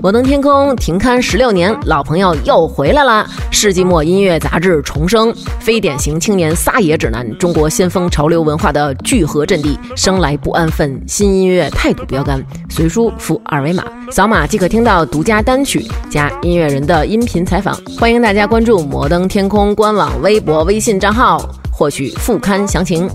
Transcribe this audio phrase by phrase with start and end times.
[0.00, 3.26] 摩登天空停刊十六年，老朋友又回来啦！
[3.50, 12.40] 世纪末音乐杂志重生，非典型青年撒野指南，中国先锋潮流文化的聚合阵地，生来不安分，新音乐态度标杆。
[12.70, 13.82] 随书附二维码，
[14.12, 17.76] 扫码即可听到独家单曲加音乐人的音频采访。
[17.98, 23.10] 欢迎大家关注摩登天空官网、微博、微信账号，获取副刊详情。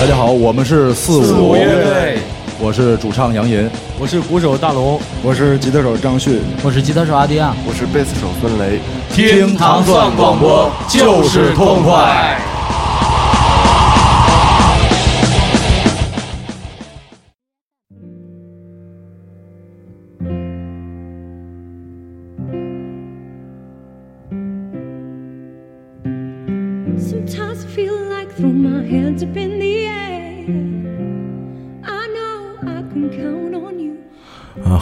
[0.00, 2.18] 大家好，我们是四五乐队，
[2.60, 8.78] 我是主唱杨银，我是鼓手大龙，我是吉他手张旭，我是吉他手阿迪亚，我是贝斯手孙雷。
[9.12, 12.38] 听糖蒜广播就是痛快。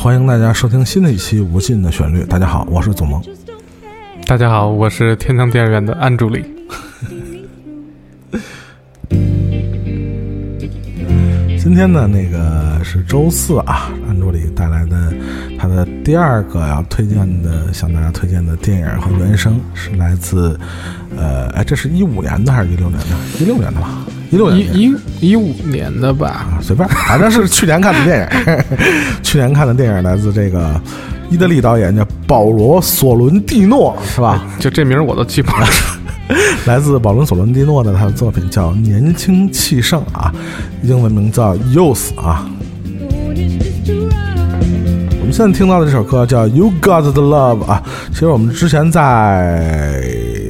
[0.07, 2.23] 欢迎大家收听新的一期《无尽的旋律》。
[2.29, 3.21] 大家好，我是祖萌。
[4.25, 6.45] 大家好，我是天堂电影院的安助理。
[11.59, 15.13] 今天呢，那个是周四啊，安助理带来的
[15.59, 20.57] 他的第二个要推荐的，向大家推荐的电影和原声是来自，
[21.17, 23.17] 呃，哎，这是一五年的还是一六年的？
[23.41, 24.07] 一六年的吧。
[24.31, 28.65] 一六年，一一五年的吧，随便，反正是去年看的电影。
[29.23, 30.81] 去年看的电影来自这个
[31.31, 34.45] 意大利导演叫保罗·索伦蒂诺，是吧？
[34.59, 35.67] 就这名我都记不了。
[36.67, 40.33] 来自保罗·索伦蒂诺的他的作品叫《年轻气盛》啊，
[40.83, 42.49] 英文名叫《Youth》啊。
[45.21, 47.81] 我们现在听到的这首歌叫《You Got the Love》啊，
[48.13, 50.46] 其实我们之前在。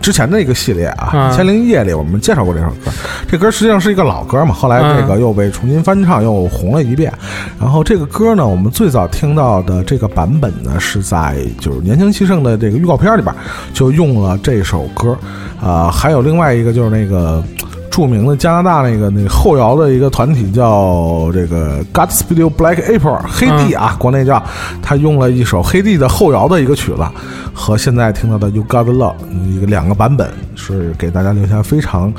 [0.00, 2.90] 之前的一个系列啊，《千灵夜》里我们介绍过这首歌。
[3.28, 7.12] 这歌实际上是一个老歌嘛，后来这个又被重新翻唱，又红了一遍。
[7.60, 13.34] 然后这个歌呢，我们最早听到的这个版本呢，是在就是《年轻气盛》的这个预告片里边
[13.72, 15.16] 就用了这首歌。
[15.60, 17.42] 啊，还有另外一个就是那个。
[17.90, 24.42] 著名的加拿大那个那个后摇的一个团体叫这个 Godspeed Black April 黑帝啊，国内叫
[24.80, 27.04] 他用了一首黑帝的后摇的一个曲子，
[27.52, 29.14] 和现在听到的 You Got Love
[29.46, 32.12] 一个两个版本，是给大家留下非常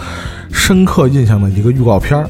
[0.52, 2.28] 深刻印象的一个预告片啊。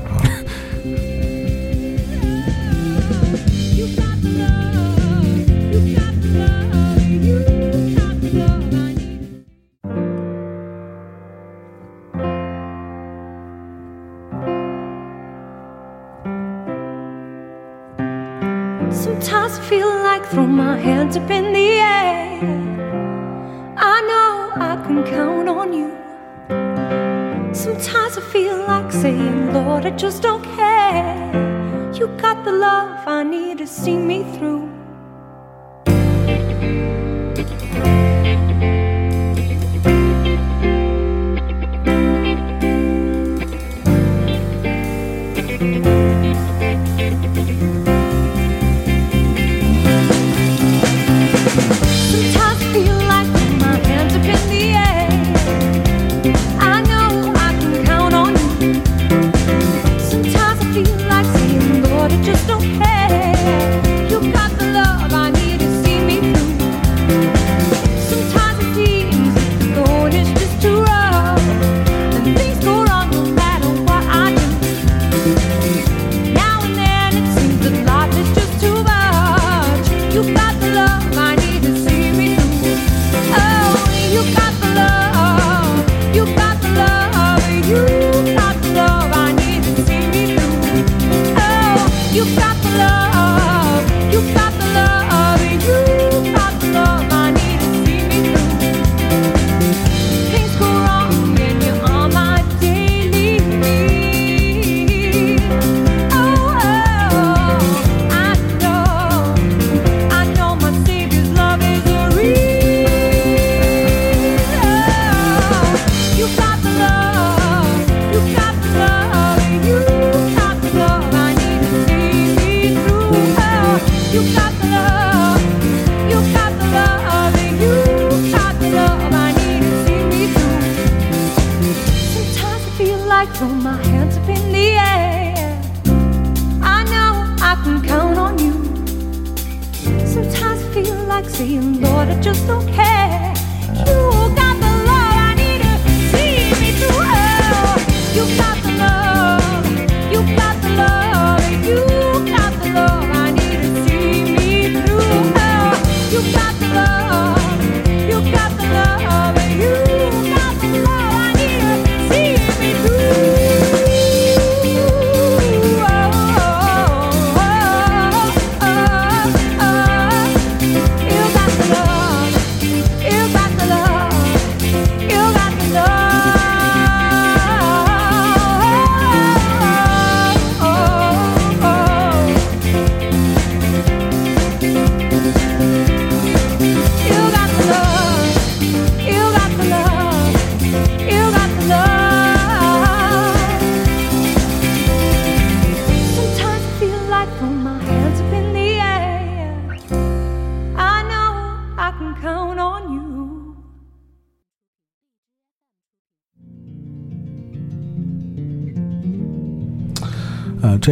[142.33, 142.90] Just don't care.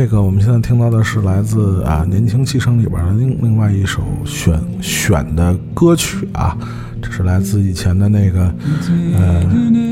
[0.01, 6.57] 这个我们现在听到的是来自啊《年轻气盛》里边的另另外一首选选的歌曲啊，
[7.01, 8.43] 这是来自以前的那个
[9.17, 9.43] 呃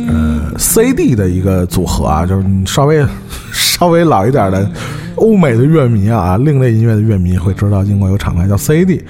[0.07, 3.05] 呃 CD 的一个组合啊，就是你稍微
[3.51, 4.71] 稍微老一点的
[5.17, 9.03] 欧美的乐迷啊，另类音乐的乐迷会知道英国有厂牌叫 CD，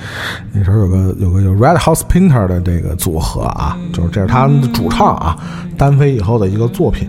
[0.51, 5.37] 那时候有个有个叫 Red House Painter 的这个组合啊，就是这是他们的主唱啊，
[5.77, 7.07] 单飞以后的一个作品。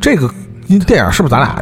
[0.00, 0.30] 这个
[0.68, 1.60] 因电影是不是咱俩？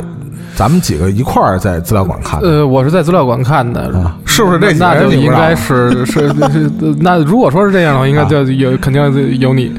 [0.57, 2.49] 咱们几个一块儿在资料馆看的。
[2.49, 3.93] 呃，我是在资料馆看的，
[4.25, 4.73] 是不是这？
[4.75, 6.71] 那就应该是是是。
[7.01, 9.73] 那如果说是这样的话，应该就有肯定有你。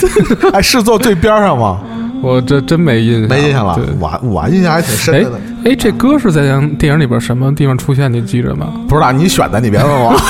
[0.52, 1.80] 哎，是坐最边上吗？
[2.22, 3.78] 我这真没印象，没印象了。
[4.00, 5.32] 我我印象还挺深的。
[5.66, 6.42] 哎，这歌是在
[6.78, 8.10] 电影里边什么地方出现？
[8.10, 8.68] 你记着吗？
[8.88, 10.14] 不知道，你选的，你别问我。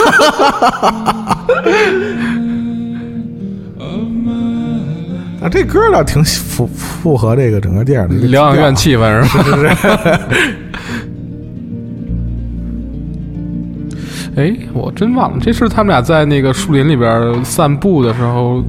[5.45, 9.67] 啊，这歌倒挺符符合这个整个电影的疗养院气氛，是不是？
[14.41, 18.65] 哎，我真忘了，这是他们俩在那个树林里边散步的时候，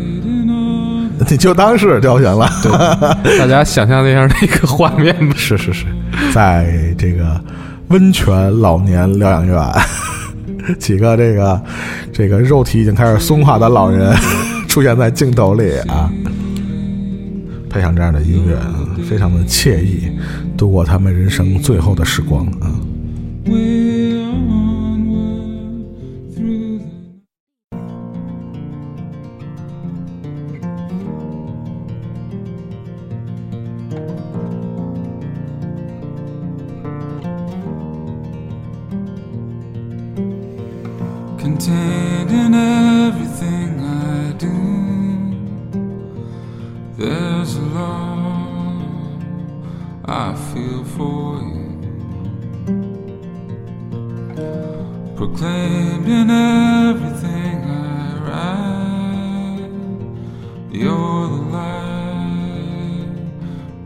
[1.30, 2.46] 你就当是调选了。
[3.38, 5.86] 大家想象一下那个画面，是是是，
[6.34, 7.40] 在这个
[7.88, 9.58] 温泉老年疗养院，
[10.78, 11.62] 几个这个
[12.12, 14.14] 这个肉体已经开始松垮的老人。
[14.70, 16.08] 出现在镜头里啊，
[17.68, 18.56] 配上这样的音乐，
[19.02, 20.12] 非常的惬意，
[20.56, 22.70] 度过他们人生最后的时光啊。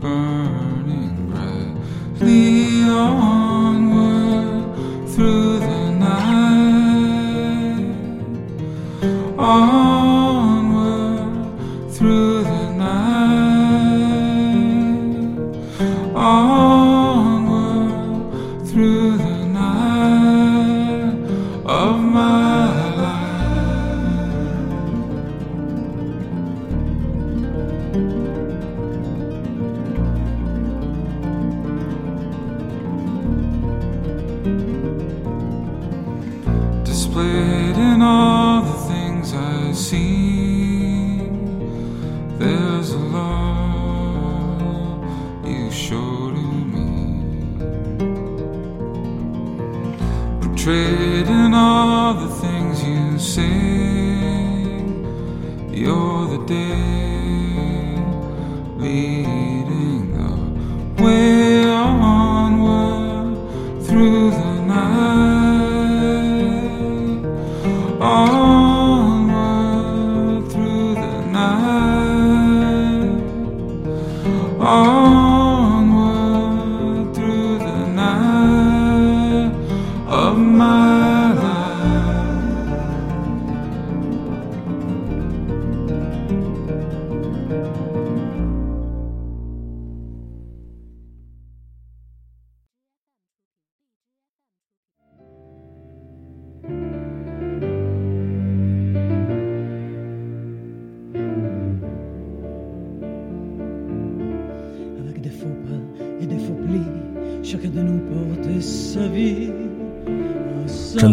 [0.01, 0.64] 真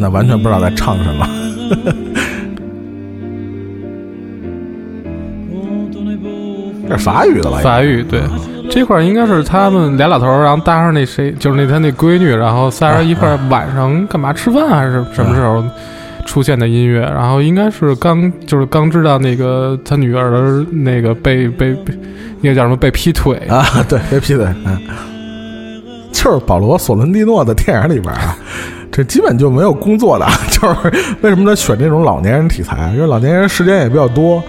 [0.03, 1.27] 的完全不知道在唱什么。
[6.89, 7.59] 这是法语的吧？
[7.63, 8.21] 法语对，
[8.69, 15.65] 这块儿应该是他们俩老头儿，然后搭上那谁，就是那他那闺女，然后仨人一块儿晚上干嘛吃饭还是什么时候
[16.27, 17.01] 出现的音乐？
[17.01, 21.95] 然后应该是刚就是刚知道那个他女儿那个被被被
[22.43, 23.65] 那个叫什么被劈腿啊？
[23.89, 24.45] 对，被劈腿。
[24.67, 24.79] 嗯，
[26.13, 28.37] 就是保罗·索伦蒂诺的电影里边啊。
[28.93, 32.93] 这基本就没有工作的， 就是为什么他选这种老年人题材？
[32.95, 34.43] 因为老年人时间也比较多，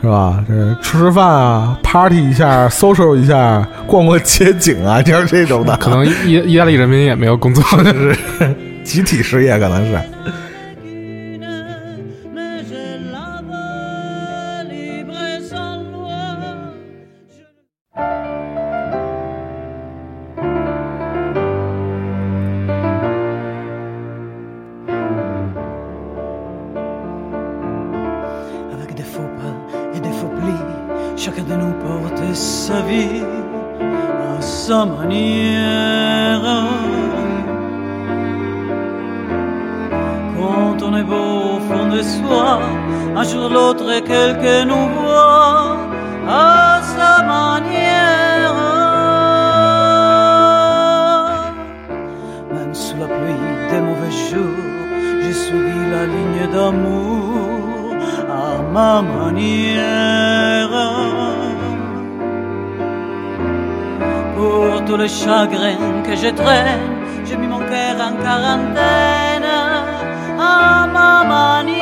[0.00, 0.42] 是吧？
[0.48, 5.76] 这吃吃饭啊，party 一下，social 一下，逛逛街景啊， 就是这种的。
[5.78, 8.16] 可能意意大利人民也没有工作，就是
[8.84, 9.98] 集体失业，可能是。
[65.08, 69.44] Chagrins que je traîne, j'ai mis mon cœur en quarantaine
[70.38, 71.77] à ma manière.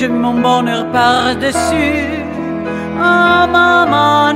[0.00, 2.24] je mon bonheur par-dessus.
[2.98, 4.32] Ah, maman,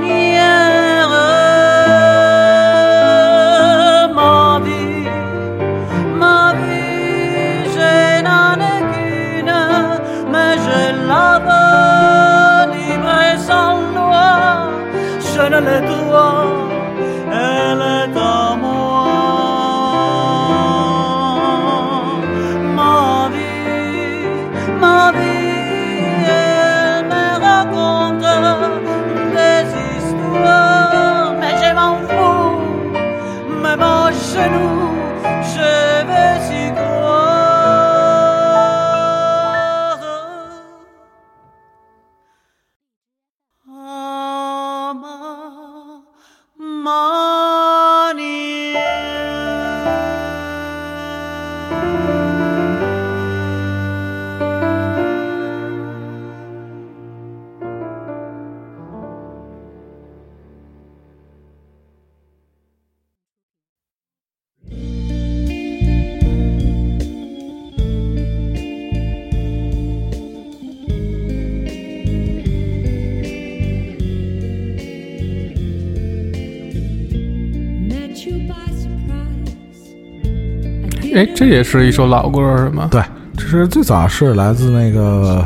[81.24, 82.88] 哎，这也是一首老歌是吗？
[82.90, 83.02] 对，
[83.36, 85.44] 这是最早是来自那个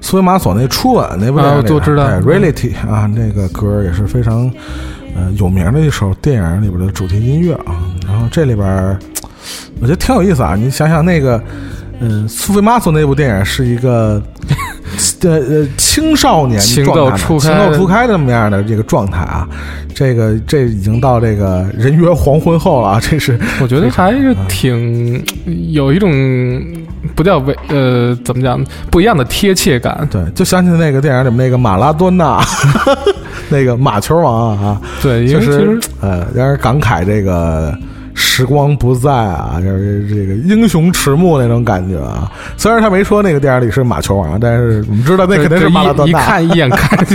[0.00, 4.50] 苏维玛索那《初吻》那部电影都知道对 Reality 啊，那个歌也是非常
[5.16, 7.74] 呃有名的一首电影里边的主题音乐啊。
[8.06, 8.98] 然后这里边
[9.80, 11.42] 我觉得挺有意思啊，你想想那个。
[12.00, 14.22] 嗯，苏菲玛索那部电影是一个
[15.22, 17.48] 呃呃青少年情窦初开。
[17.48, 19.48] 情窦初开的这么样的这个状态啊，
[19.94, 25.22] 这个这已经到这个人约黄昏后了啊， 这是我觉得还是挺
[25.72, 26.10] 有一种
[27.14, 30.06] 不叫为呃怎么讲不一样的贴切感。
[30.10, 32.40] 对，就想起那个电影里面那个马拉多纳，
[33.48, 37.76] 那个马球王啊，对，其实呃，让人感慨这个
[38.18, 42.30] 时光不再啊，就是这个英雄迟暮那种感觉啊。
[42.56, 46.08] 虽然他没说那个电影里是马球王，但是我们知道那肯定是马拉多纳。
[46.08, 47.06] 一一看一眼看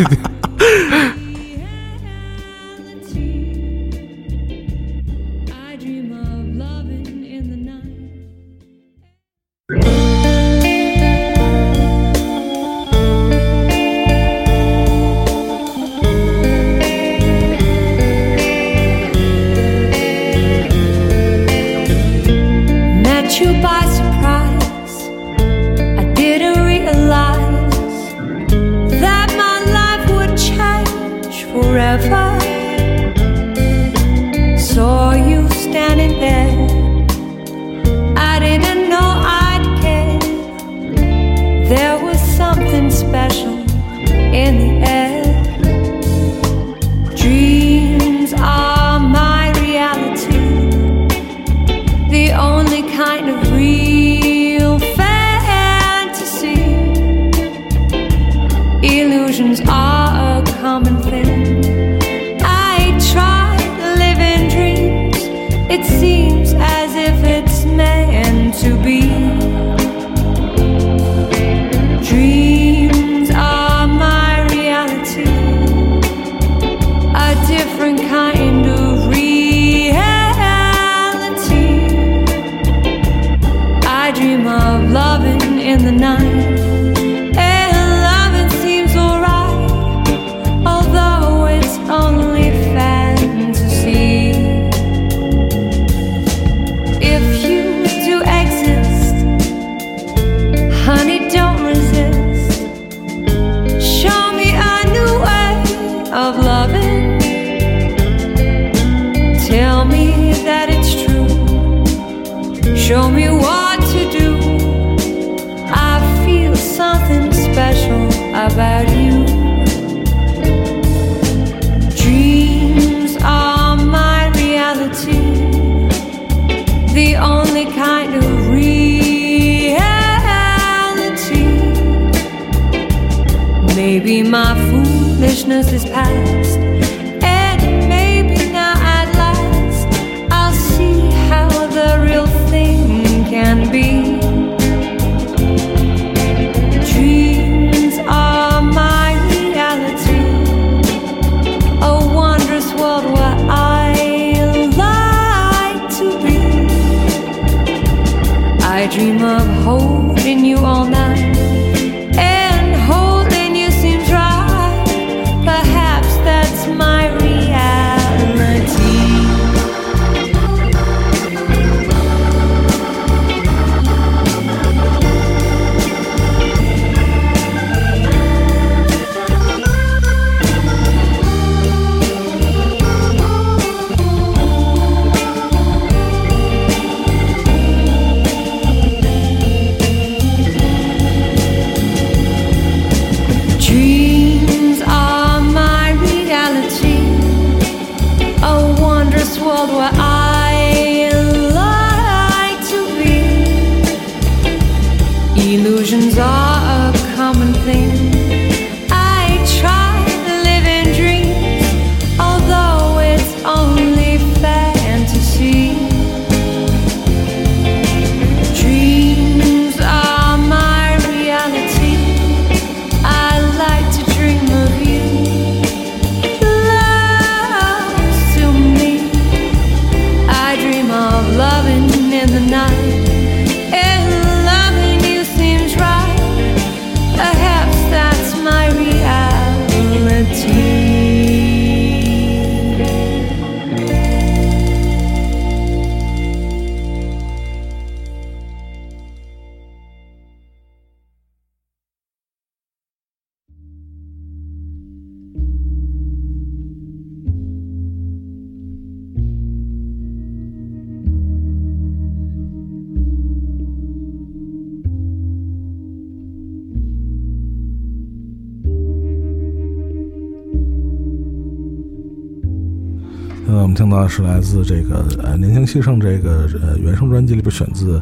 [273.64, 278.00] 我们听到的是来自这个呃《年轻气盛》这个呃原声专辑里边选自，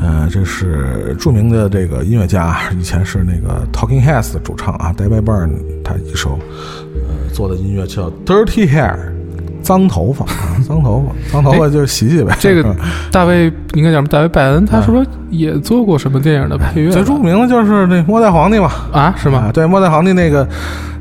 [0.00, 5.50] 呃，这是著名的这个音乐家，以前是那个 Talking Heads 的主唱啊，David Byrne，
[5.84, 6.38] 他一首
[6.94, 8.96] 呃做的音乐叫 Dirty Hair，
[9.62, 12.34] 脏头发啊， 脏头发，脏头发就是洗洗呗。
[12.40, 12.76] 这个嗯
[13.12, 14.08] 大卫应该叫什么？
[14.08, 16.94] 大卫拜恩，他是不是也做过什么电影的配乐吧？
[16.94, 19.52] 最著名的就是那末代皇帝嘛，啊，是吗啊，？
[19.52, 20.48] 对，末代皇帝那个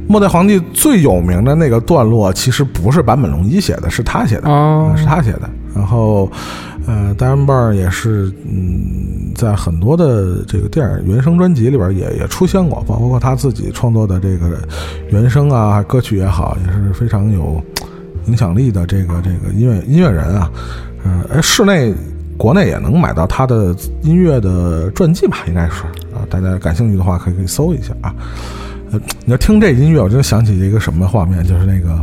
[0.08, 4.48] 末代皇帝最有名的那个段落，其实不是坂本龙一写的，是他写的。
[4.96, 5.50] 是他写的。
[5.76, 6.32] 然后，
[6.88, 14.58] 呃，单人棒也是，嗯，在很多的这个电影原声专辑里边也也出现过，包括他自己创作的这个
[15.12, 17.62] 原声啊，歌曲也好，也是非常有
[18.26, 20.50] 影响力的这个这个音乐音乐人啊。
[21.04, 21.94] 嗯、呃，室内
[22.38, 25.84] 国内也能买到他的音乐的传记吧，应该是
[26.16, 28.16] 啊，大家感兴趣的话可以可以搜一下啊。
[28.92, 31.98] 呃，你要听这音乐，我就想起一个什么画面，就是那个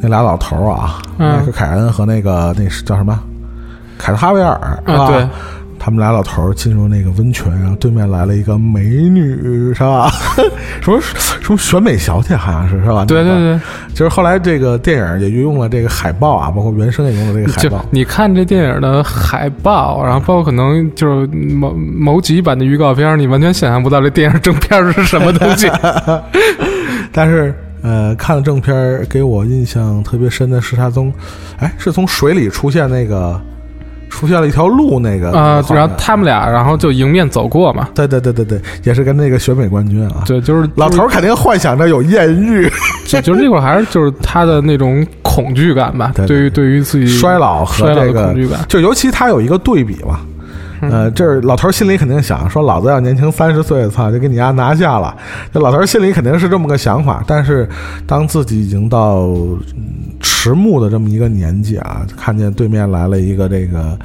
[0.00, 1.38] 那俩老头儿啊，嗯。
[1.38, 3.18] 迈克凯恩和那个那是叫什么？
[3.98, 4.54] 凯特哈维尔
[4.86, 5.28] 啊对，
[5.82, 10.10] 他们俩老头儿进入那个温泉，然后对面来了一个美女，是吧？
[10.82, 13.02] 什么什么选美小姐，好像是是吧？
[13.06, 13.60] 对对对，
[13.94, 17.82] 就是后来这个电影也运用了这个海报啊，包括原声也用了这个海报。
[17.90, 25.66] 你看这电影的海报，然后包括可能就是某某几版的预告片，你完全想象不到这电影正片是什么东西。
[27.10, 31.10] 但是呃，看了正片，给我印象特别深的是他从，
[31.58, 33.40] 哎，是从水里出现那个
[34.10, 40.24] 出现了一条路那个啊，然后他们俩然后就迎面走过嘛，对对对对对，也是跟那个选美冠军啊。
[40.26, 42.68] 对，就是老头儿肯定幻想着有艳遇，
[43.06, 50.20] 就就是那会儿还是就是他的那种恐惧感吧，对于对于自己衰老和这个的恐惧感，就尤其他有一个对比嘛。
[50.80, 55.16] 呃，这老头心里肯定想说，老子要年轻三十岁，操，就给你丫拿下了。
[55.52, 57.68] 这老头心里肯定是这么个想法，但是
[58.06, 59.26] 当自己已经到
[59.76, 63.98] 嗯迟暮的这么一个年纪啊，看见对面来了一个这个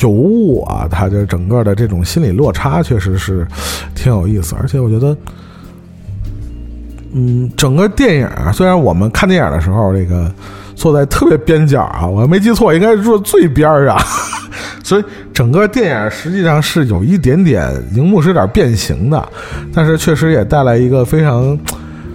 [0.00, 3.46] 尤物啊，他这整个的这种心理落差确实是
[3.94, 5.16] 挺有意思，而且我觉得。
[7.12, 10.32] 嗯，整个电影虽然我们看电影的时候，这个
[10.80, 13.98] 坐在特别边角啊，我没记错，应该是坐最边儿上，
[14.82, 19.28] 所以整个电影实际上是有一点点荧幕是有点变形的，
[19.74, 21.58] 但是确实也带来一个非常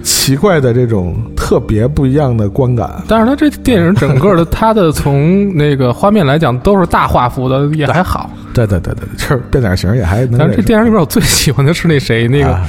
[0.02, 2.90] 奇怪的这种特别不一样的观感。
[3.08, 8.32] 但是它这电影整个的，它的从那个画面来讲都是大画幅的，也还好。
[8.52, 10.56] 对对对对，就是变点形也还能但是。
[10.56, 12.68] 这电影里边我最喜欢的是那谁，那个啊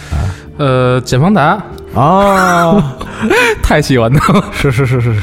[0.58, 1.58] 呃简方达，
[1.94, 2.96] 啊啊，
[3.64, 4.44] 太喜欢他了。
[4.52, 5.20] 是是是是是，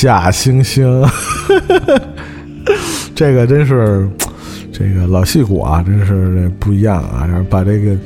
[0.00, 1.04] 假惺惺，
[3.16, 4.08] 这个真是
[4.72, 7.26] 这个老戏骨啊，真是不一样啊！
[7.26, 7.96] 然后把这个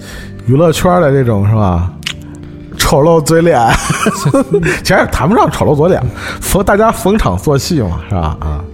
[0.47, 1.93] 娱乐圈的这种是吧，
[2.79, 3.61] 丑陋嘴脸，
[4.83, 6.03] 其实也谈不上丑陋嘴脸，
[6.41, 8.39] 逢大家逢场作戏嘛，是吧？
[8.41, 8.65] 啊。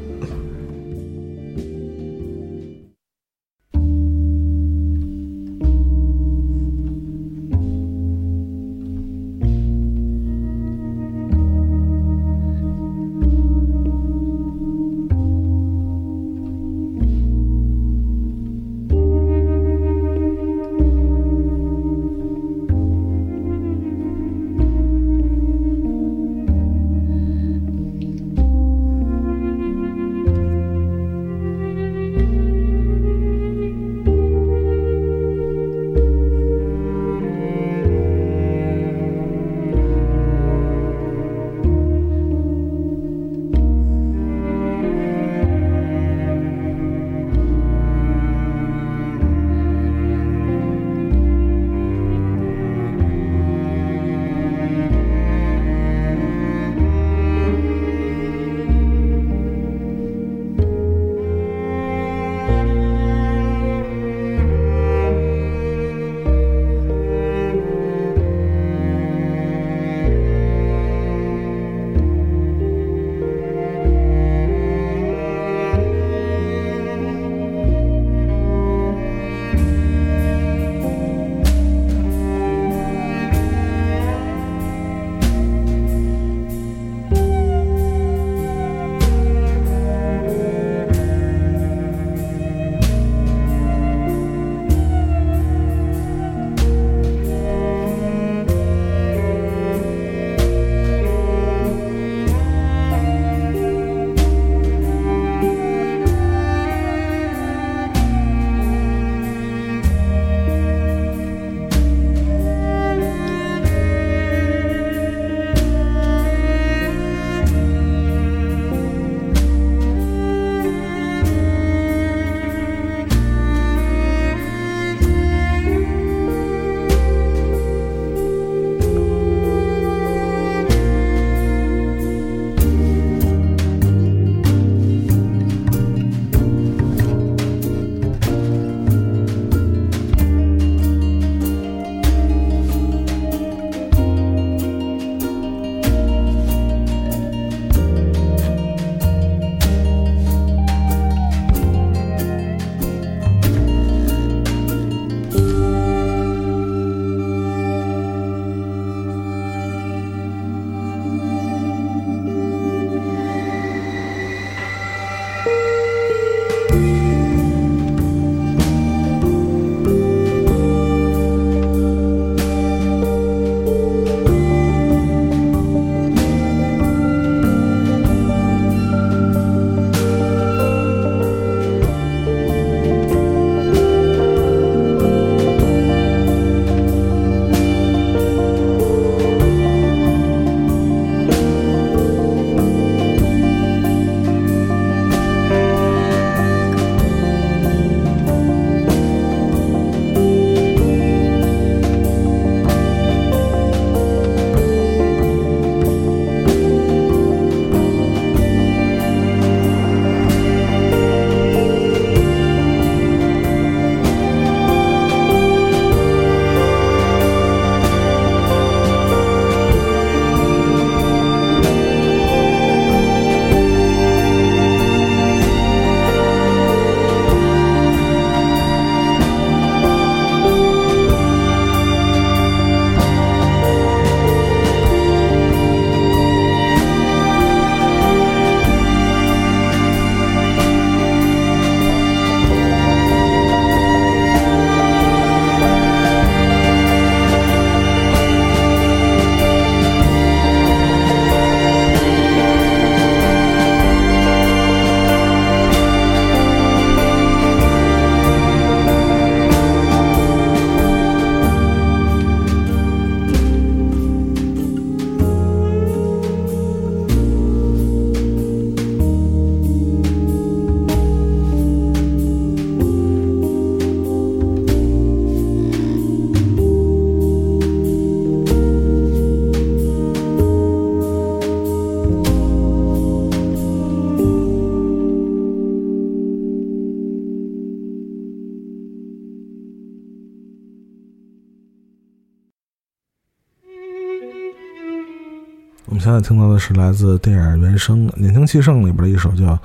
[296.18, 299.44] 在听到的是来自电影原声《年轻气盛》里边的一首叫《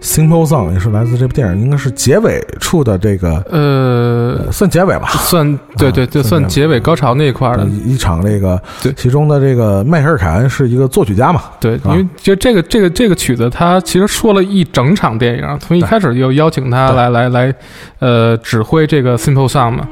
[0.00, 6.78] Simple Song》，也是来自这部电影应该是结尾处的这个，呃，算结尾吧，算对对就，算结尾。
[6.78, 17.54] 高潮那一块儿的一场这个，对，其中的这个迈克尔凯恩是一个作曲家嘛，对，因为就这个这个这个曲子，他其实说了一整场电影，从一开始就邀请他来来来，
[17.98, 19.88] 呃，指挥这个《Simple Song》嘛。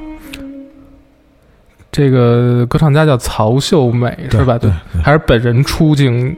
[1.97, 4.59] 这个歌唱家叫曹秀美是吧？
[4.59, 4.69] 对，
[5.01, 6.37] 还是本人出镜，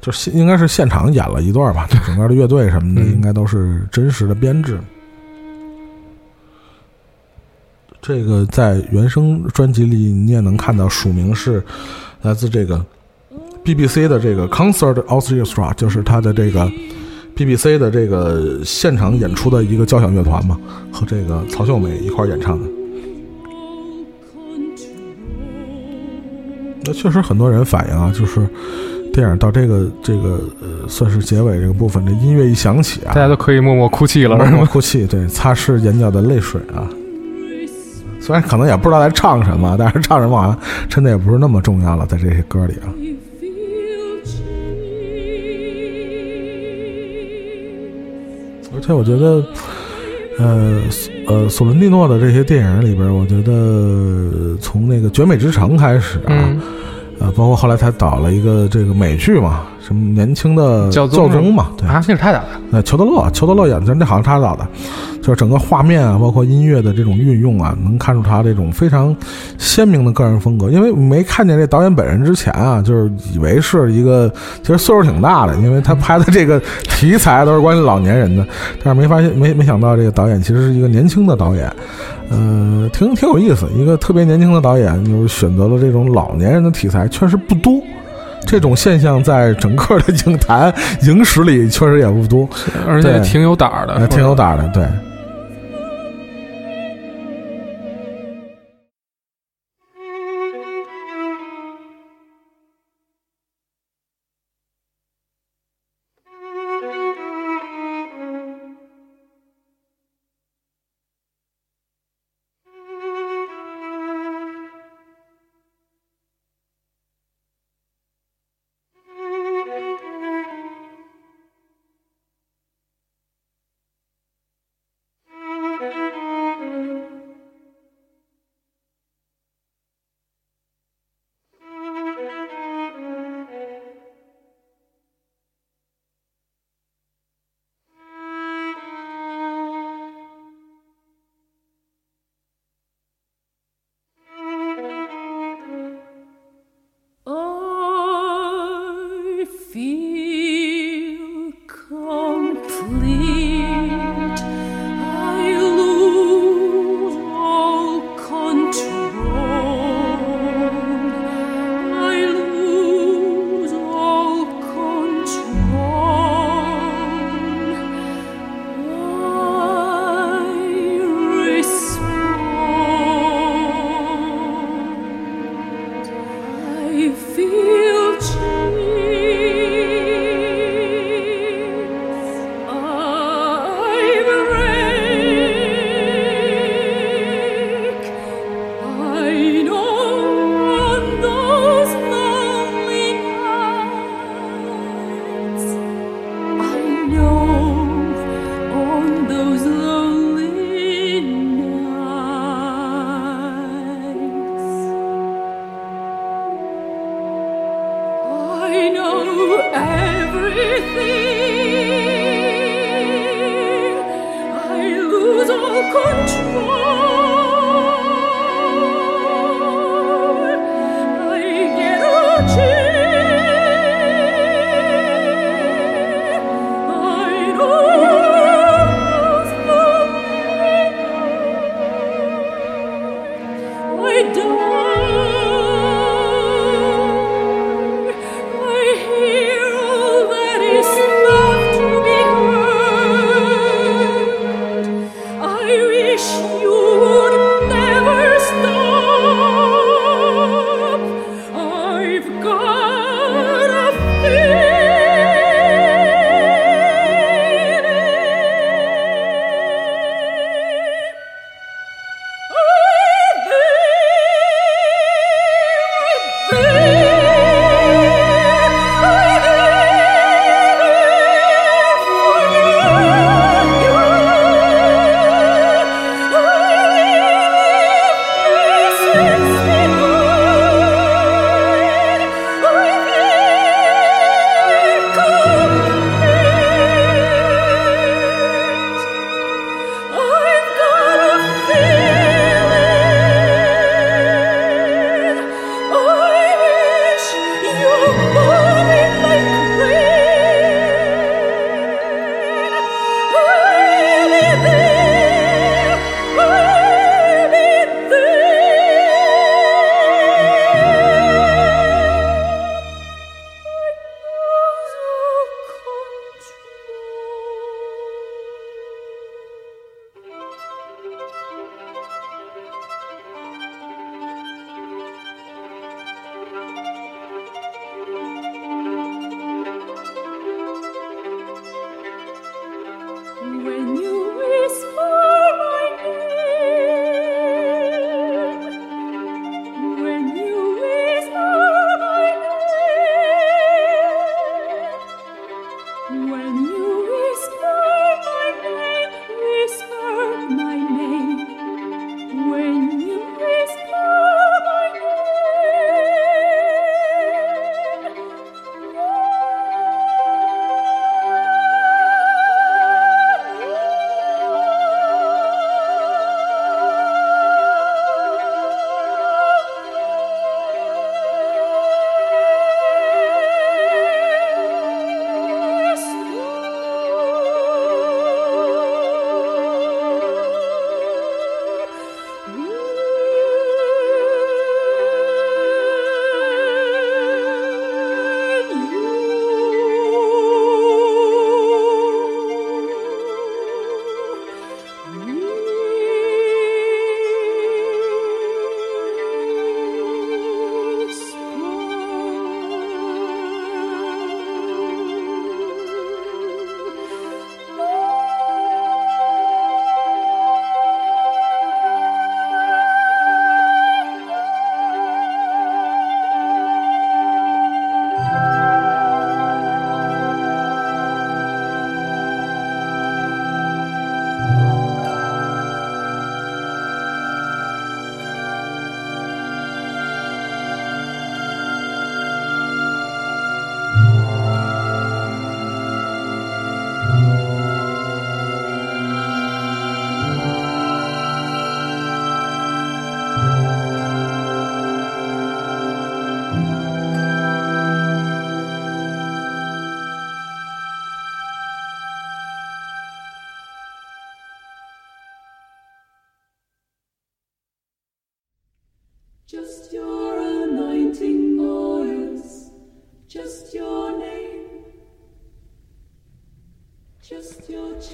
[0.00, 1.86] 就是应该是现场演了一段吧。
[2.04, 4.76] 整个的乐队什么的，应该都是真实的编制。
[8.02, 11.62] 这个在原声专辑里，你也能看到署名是
[12.20, 12.84] 来自这个
[13.64, 16.68] BBC 的这个 Concert Orchestra，就是他的这个
[17.36, 20.58] BBC 的这个现场演出的一个交响乐团嘛，
[20.90, 22.68] 和这个曹秀美一块演唱的。
[26.86, 28.46] 那确实很多人反映啊，就是
[29.12, 36.88] 电影到这个这个呃，算是结尾这个部分，这音乐一响起啊，大家都可以默默哭泣了，默默哭泣，对，擦拭眼角的泪水啊。
[38.20, 42.88] 虽然可能也不知道在唱什么，但是唱什么好像真的也不是那么重要了，在这些歌里啊。
[48.74, 49.42] 而且我觉得，
[50.38, 50.80] 呃
[51.26, 56.56] 呃，索伦蒂诺的这些电影里边，我觉得从那个《绝美之城》开始啊，
[57.20, 64.66] 呃，包括后来他导了一个这个美剧嘛，什么年轻的教宗嘛，对啊，那是他导的，呃裘德勒，裘德勒演的，那好像他导的。
[65.20, 69.14] 就是整个画面啊，包括音乐的这种运用啊，能看出他这种非常
[69.56, 70.68] 鲜明的个人风格。
[70.68, 74.30] 因为没看见这导演本人之前啊，就是以为是一个
[74.62, 78.46] 其实岁数挺大的，因为他拍的这个题材都是关于老年人的。
[78.82, 81.72] 但是没发现，没没想到这个导演其实是一个年轻的导演，
[82.28, 83.66] 呃，挺挺有意思。
[83.74, 87.80] 一个特别年轻的导演，就是选择了这种老年人的题材，确实不多。
[88.46, 92.48] 这种现象在整个的影坛影史里确实也不多，
[92.86, 94.84] 而且挺有胆儿的，挺有胆儿的，对。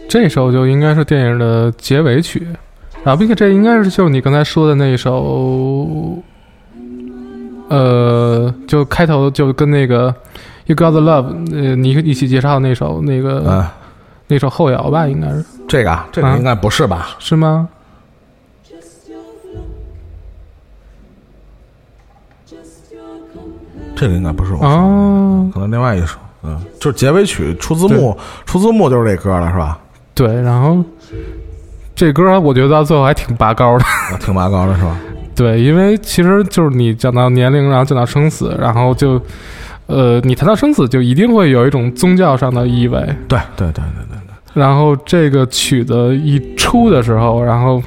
[0.09, 2.47] 这首就应该是电影的结尾曲，
[3.05, 6.21] 然后并且这应该是就是你刚才说的那一首，
[7.69, 10.11] 呃，就开头就跟那个
[10.67, 13.75] 《You Got the Love》呃，你一起介绍那首那个、啊，
[14.27, 15.45] 那首后摇吧，应该是。
[15.69, 16.37] 这个啊，这个啊。
[16.37, 17.11] 应该不是吧？
[17.19, 17.69] 是吗？
[23.97, 28.17] 这个应该不是我说的，哦，可能另外一首，嗯，就是结尾曲出字幕，
[28.47, 29.79] 出字幕就是这歌了，是吧？
[30.15, 30.83] 对，然后
[31.95, 33.85] 这歌我觉得到最后还挺拔高的。
[33.85, 34.97] 啊挺拔高的是吧？
[35.37, 39.21] 对，因为其实就是你讲到年龄，然后讲到生死，然后就，
[39.87, 42.99] 呃，你谈到生死，就一定会有一种宗教上的意味。
[43.27, 47.83] 对对对对对对，然后这个曲子一出的时候，然后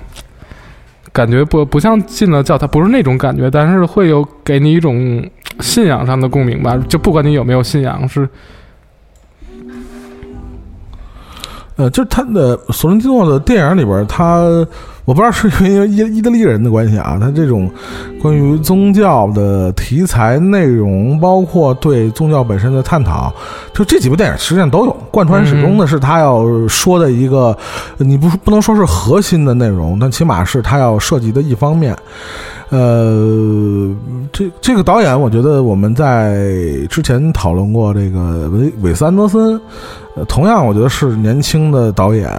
[1.12, 5.24] 感觉不不像进了教堂，不是那种感觉，但是会有给你一种
[5.60, 6.78] 信仰上的共鸣吧。
[6.88, 8.28] 就不管你有没有信仰，是
[11.76, 14.46] 呃，就是他的索伦蒂诺的电影里边，他
[15.06, 17.70] 我不知道是因为意意大利人的关系啊，他这种
[18.22, 23.34] 关于宗教的题材内容，包括对宗教本身的探讨，
[23.74, 27.58] 就这几部电影实际上都有贯穿始终的是他要说的一个，
[27.98, 31.94] 你不不能说是核心的内容，但起码是他要涉及的一方面。
[32.70, 33.94] 呃，
[34.32, 36.48] 这这个导演，我觉得我们在
[36.90, 39.60] 之前讨论过这个韦韦斯安德森，
[40.30, 42.32] 同样我觉得是年轻的导演。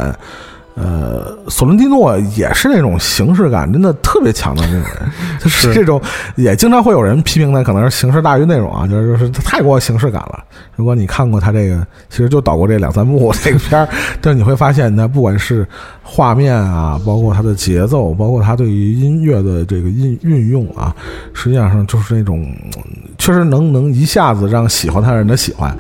[0.77, 6.01] 呃，索伦蒂诺也是那种形式感真的特别强的那种人， 就是这种
[6.35, 10.43] 也经常会有人批评他可能是形式大于内容啊，就是就是他太过形式感了。
[10.75, 13.89] 如果你看过他这个，其实就导过这两三部 这个片儿，
[14.21, 15.65] 但是你会发现他不管是
[16.03, 20.93] 画面啊，包括他的节奏，包括他对于音乐的这个运运用啊，
[21.35, 22.43] 实际上就是那种
[22.77, 22.83] 嗯
[23.17, 25.73] 确实能能一下子让喜欢他的人的喜欢，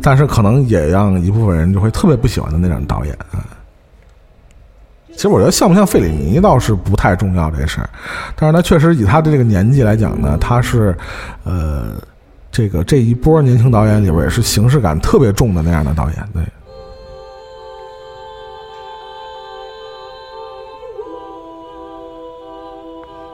[0.00, 3.44] 但是可能也让一部分人就会特别不喜欢的那种导演啊。
[5.18, 7.90] 其实我觉得像不像费里尼倒是不太重要这事儿，
[8.36, 10.96] 但是他确实以他的这个年纪来讲呢，他是，
[11.42, 11.94] 呃，
[12.52, 16.40] 这个这一波年轻导演里边也是形式感特别重的那样的导演，对。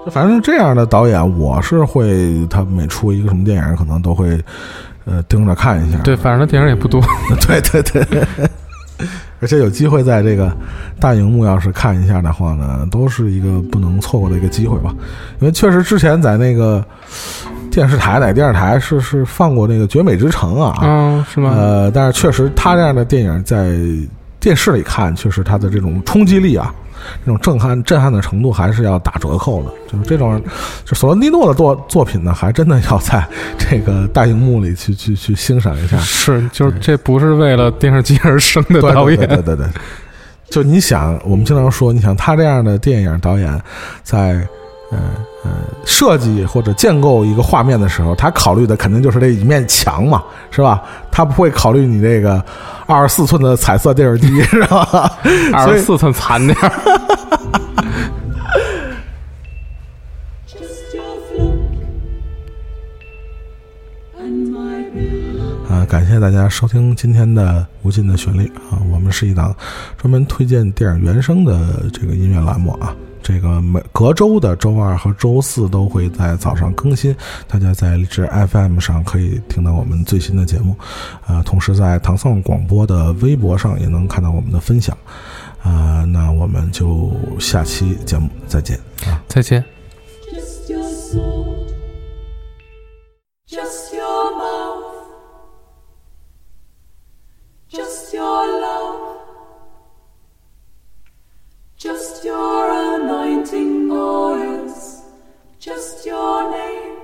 [0.07, 4.43] 就反正这样的导演，我是会他每出一个什么电影，可能都会，
[5.05, 5.99] 呃，盯着看一下。
[5.99, 7.03] 对，反正他电影也不多。
[7.47, 8.27] 对 对对，
[9.41, 10.51] 而且有机会在这个
[10.99, 14.95] 大荧幕要是看一下的话呢，都是一个不能错过的一个机会吧。
[15.41, 16.85] 因为确实之前在那个
[17.71, 21.51] 电视台哪电视台是是放过那个《绝美之城》啊，嗯，是吗？
[21.55, 23.77] 呃，但是确实他这样的电影在
[24.41, 26.73] 电视里看，确实他的这种冲击力啊。
[27.25, 30.43] 这种震撼震撼的程度还是要打折扣的，就是这种，
[30.85, 33.27] 就索伦蒂诺的作作品呢，还真的要在
[33.59, 35.97] 这个大荧幕里去去去欣赏一下。
[35.99, 39.19] 是，就是这不是为了电视机而生的对导演。
[39.19, 39.67] 对对对对对，
[40.51, 43.61] 就你想，我们经常说，你想他这样的电影导演，
[44.03, 44.47] 在
[44.95, 45.01] 呃
[45.45, 45.51] 呃
[45.85, 50.83] 设计或者建构一个画面的时候，他考虑的肯定就是这一面墙嘛，是吧？
[51.11, 52.43] 他不会考虑你这个
[52.87, 55.13] 二十四寸的彩色电视机，是吧？
[55.53, 56.71] 二十四寸残点儿。
[60.47, 61.05] Just your
[61.39, 61.61] look
[64.19, 65.73] and my being.
[65.73, 69.55] 啊，感谢大家收听今天的《无尽的旋律》啊，我们是一档
[69.99, 72.95] 专门推荐电影原声的这个音乐栏目啊。
[73.25, 77.17] 这个每隔周的周二和周四都会在早上更新，
[77.49, 80.77] 大家在荔枝 FM 上可以听到我们最新的节目，
[81.27, 84.95] 呃，同时在唐宋广播的微博上也能看到我们的分享，
[85.63, 87.11] 啊，那我们就
[87.41, 89.25] 下期节目再见啊。
[89.27, 89.65] 再见。
[101.85, 105.03] Just your anointing oils,
[105.59, 106.97] just your name,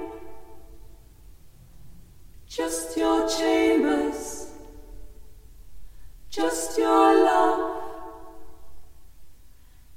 [2.49, 4.53] just your chambers,
[6.31, 7.83] just your love,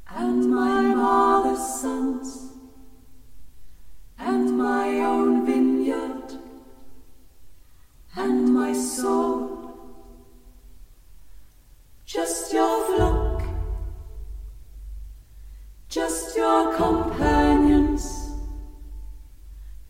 [0.09, 2.49] and my mother's sons.
[4.19, 6.39] And my own vineyard.
[8.15, 9.75] And my soul.
[12.05, 13.32] Just your flock,
[15.93, 18.31] just your companions,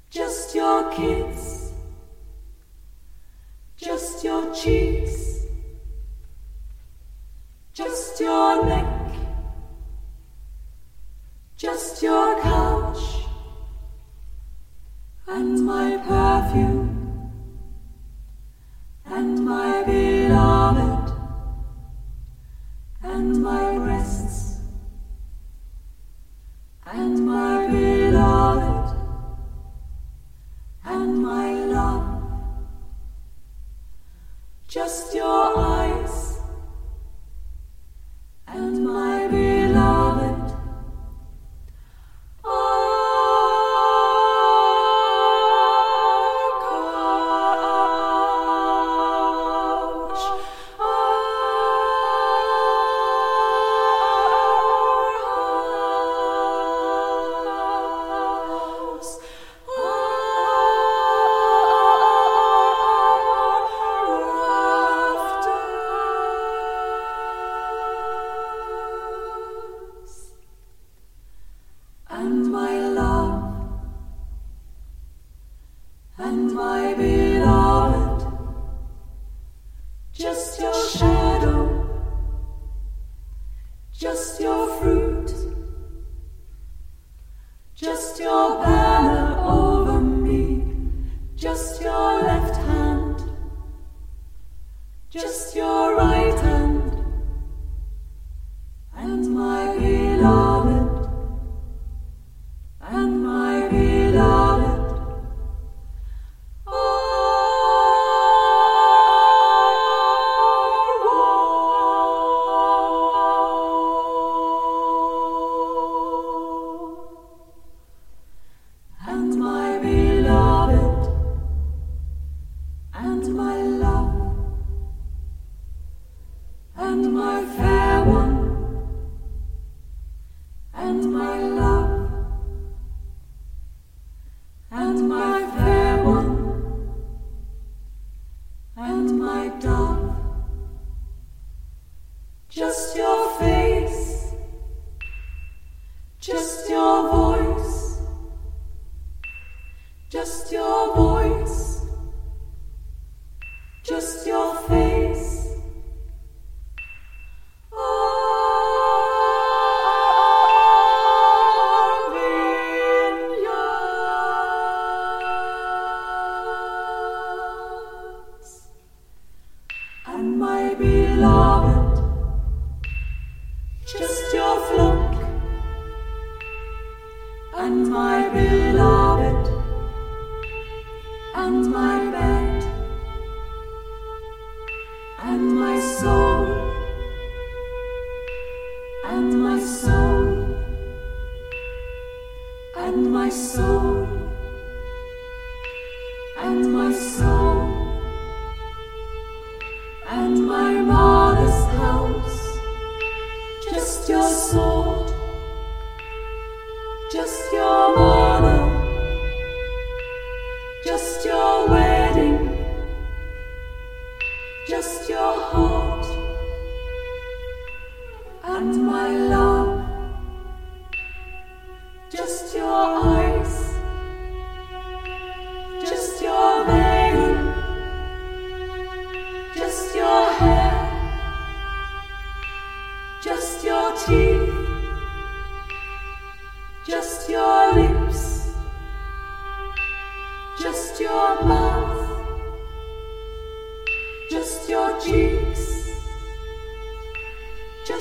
[0.10, 1.72] just your kids,
[3.78, 5.46] just your cheeks,
[7.72, 9.16] just your neck,
[11.56, 13.04] just your couch.
[15.26, 17.32] And my perfume.
[19.06, 21.14] And my beloved.
[23.02, 23.78] And my
[26.96, 27.83] and my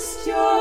[0.02, 0.51] Just your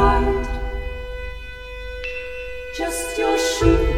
[0.00, 0.46] right.
[2.76, 3.89] Just your sheep.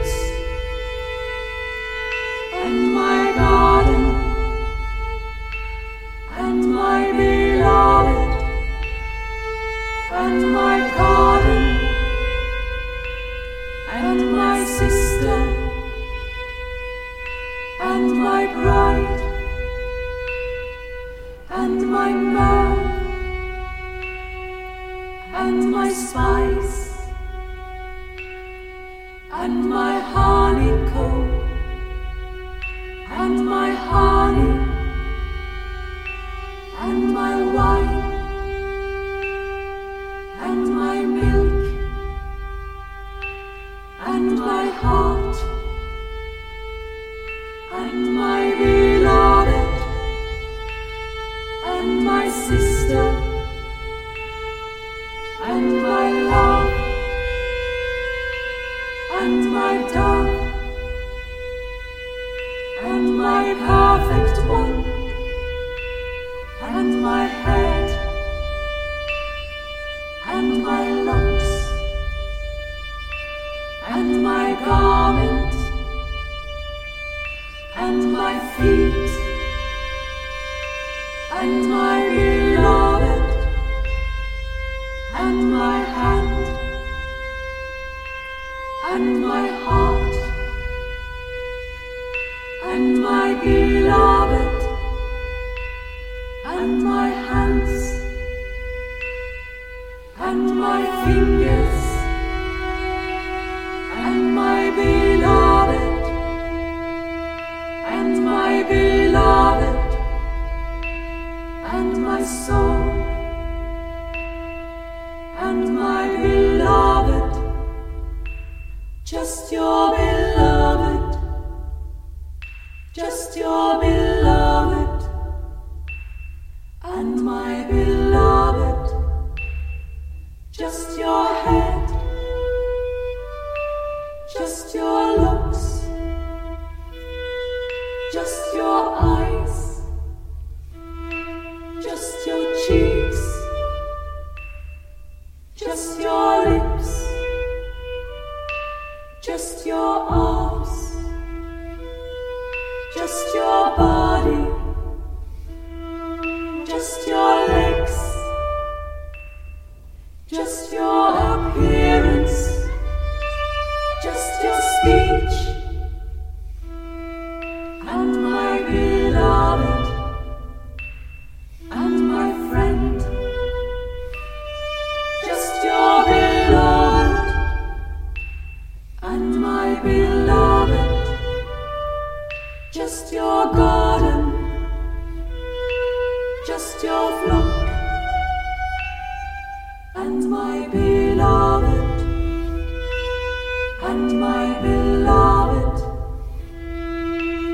[194.23, 195.79] My beloved.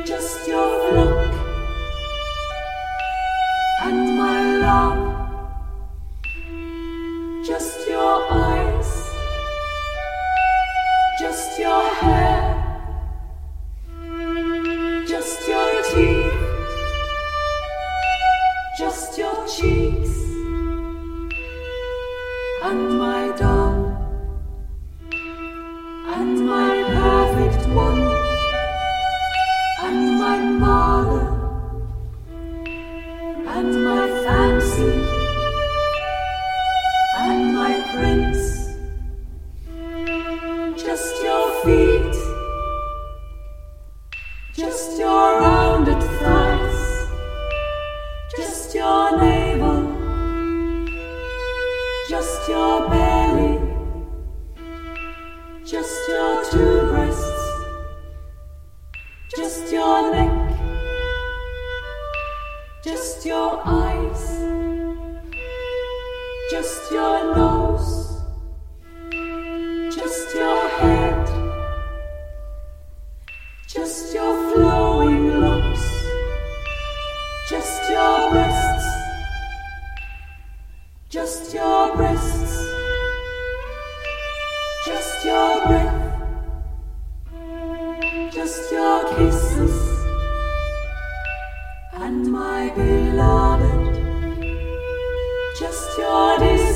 [0.06, 1.07] Just your flock
[95.96, 96.67] your ist